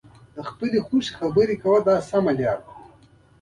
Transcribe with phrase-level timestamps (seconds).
[0.35, 2.71] د خپلو خوښیو په اړه خبرې وکړئ دا سمه لاره ده.